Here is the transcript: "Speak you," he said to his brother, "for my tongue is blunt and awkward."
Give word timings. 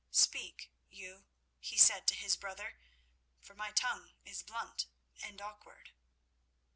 "Speak 0.09 0.71
you," 0.89 1.27
he 1.59 1.77
said 1.77 2.07
to 2.07 2.15
his 2.15 2.35
brother, 2.35 2.73
"for 3.39 3.53
my 3.53 3.69
tongue 3.71 4.13
is 4.25 4.41
blunt 4.41 4.87
and 5.21 5.39
awkward." 5.39 5.91